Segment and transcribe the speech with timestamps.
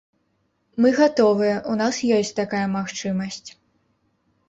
[0.83, 3.49] Мы гатовыя, у нас ёсць такая магчымасць.